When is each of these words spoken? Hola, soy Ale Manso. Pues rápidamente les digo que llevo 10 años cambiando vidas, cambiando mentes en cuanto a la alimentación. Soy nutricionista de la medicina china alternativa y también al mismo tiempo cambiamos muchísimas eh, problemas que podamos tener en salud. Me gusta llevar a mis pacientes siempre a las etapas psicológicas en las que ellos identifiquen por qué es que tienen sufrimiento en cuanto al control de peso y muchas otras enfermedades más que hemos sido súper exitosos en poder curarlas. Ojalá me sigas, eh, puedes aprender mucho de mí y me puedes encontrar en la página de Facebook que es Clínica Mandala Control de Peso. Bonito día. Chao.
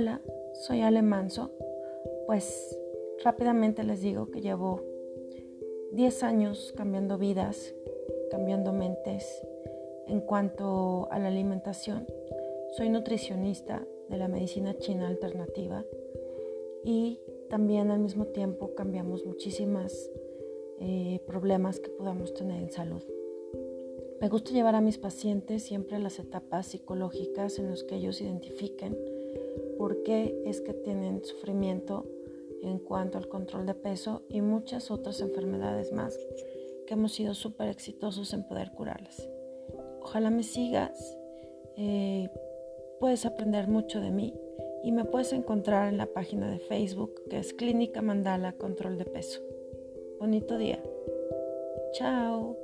Hola, 0.00 0.20
soy 0.52 0.82
Ale 0.82 1.02
Manso. 1.02 1.50
Pues 2.28 2.78
rápidamente 3.24 3.82
les 3.82 4.00
digo 4.00 4.30
que 4.30 4.40
llevo 4.40 4.80
10 5.90 6.22
años 6.22 6.72
cambiando 6.76 7.18
vidas, 7.18 7.74
cambiando 8.30 8.72
mentes 8.72 9.44
en 10.06 10.20
cuanto 10.20 11.08
a 11.10 11.18
la 11.18 11.26
alimentación. 11.26 12.06
Soy 12.76 12.90
nutricionista 12.90 13.84
de 14.08 14.18
la 14.18 14.28
medicina 14.28 14.78
china 14.78 15.08
alternativa 15.08 15.84
y 16.84 17.18
también 17.50 17.90
al 17.90 17.98
mismo 17.98 18.26
tiempo 18.26 18.76
cambiamos 18.76 19.26
muchísimas 19.26 20.12
eh, 20.78 21.20
problemas 21.26 21.80
que 21.80 21.90
podamos 21.90 22.34
tener 22.34 22.62
en 22.62 22.70
salud. 22.70 23.02
Me 24.20 24.28
gusta 24.28 24.52
llevar 24.52 24.76
a 24.76 24.80
mis 24.80 24.96
pacientes 24.96 25.64
siempre 25.64 25.96
a 25.96 25.98
las 25.98 26.20
etapas 26.20 26.68
psicológicas 26.68 27.58
en 27.58 27.70
las 27.70 27.82
que 27.82 27.96
ellos 27.96 28.20
identifiquen 28.20 28.96
por 29.78 30.02
qué 30.02 30.42
es 30.44 30.60
que 30.60 30.74
tienen 30.74 31.24
sufrimiento 31.24 32.04
en 32.62 32.78
cuanto 32.78 33.16
al 33.18 33.28
control 33.28 33.66
de 33.66 33.74
peso 33.74 34.22
y 34.28 34.40
muchas 34.40 34.90
otras 34.90 35.20
enfermedades 35.20 35.92
más 35.92 36.18
que 36.86 36.94
hemos 36.94 37.12
sido 37.12 37.34
súper 37.34 37.68
exitosos 37.68 38.32
en 38.34 38.42
poder 38.42 38.72
curarlas. 38.72 39.28
Ojalá 40.02 40.30
me 40.30 40.42
sigas, 40.42 41.16
eh, 41.76 42.28
puedes 42.98 43.24
aprender 43.26 43.68
mucho 43.68 44.00
de 44.00 44.10
mí 44.10 44.34
y 44.82 44.92
me 44.92 45.04
puedes 45.04 45.32
encontrar 45.32 45.88
en 45.88 45.98
la 45.98 46.06
página 46.06 46.50
de 46.50 46.58
Facebook 46.58 47.22
que 47.30 47.38
es 47.38 47.52
Clínica 47.52 48.02
Mandala 48.02 48.52
Control 48.52 48.98
de 48.98 49.04
Peso. 49.04 49.40
Bonito 50.18 50.58
día. 50.58 50.82
Chao. 51.92 52.56